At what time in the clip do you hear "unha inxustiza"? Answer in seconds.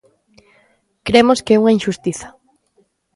1.61-2.27